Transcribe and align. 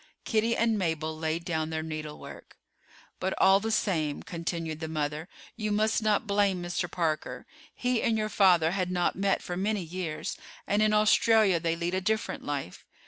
Kitty 0.25 0.57
and 0.57 0.79
Mabel 0.79 1.15
laid 1.15 1.45
down 1.45 1.69
their 1.69 1.83
needlework. 1.83 2.57
"But, 3.19 3.35
all 3.37 3.59
the 3.59 3.69
same," 3.69 4.23
continued 4.23 4.79
the 4.79 4.87
mother, 4.87 5.29
"you 5.55 5.71
must 5.71 6.01
not 6.01 6.25
blame 6.25 6.59
Mr. 6.63 6.89
Parker. 6.89 7.45
He 7.75 8.01
and 8.01 8.17
your 8.17 8.27
father 8.27 8.71
had 8.71 8.89
not 8.89 9.15
met 9.15 9.43
for 9.43 9.55
many 9.55 9.83
years, 9.83 10.37
and 10.65 10.81
in 10.81 10.91
Australia 10.91 11.59
they 11.59 11.75
lead 11.75 11.93
a 11.93 12.01
different 12.01 12.43
life. 12.43 12.83